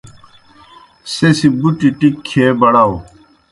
سہ 1.13 1.27
سیْ 1.37 1.47
بُٹیْ 1.59 1.89
ٹِکیْ 1.99 2.09
کھیے 2.27 2.47
بڑاؤ۔ 2.59 2.93